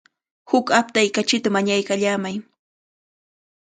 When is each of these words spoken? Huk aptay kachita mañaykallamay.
Huk 0.51 0.67
aptay 0.79 1.07
kachita 1.15 1.49
mañaykallamay. 1.55 2.35